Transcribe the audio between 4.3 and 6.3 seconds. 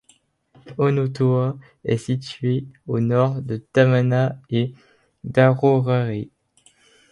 et d'Arorae.